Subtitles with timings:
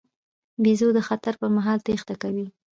[0.63, 2.47] بیزو د خطر پر مهال تېښته کوي.